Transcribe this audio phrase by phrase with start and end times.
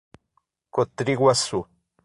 [0.73, 1.59] Cotriguaçu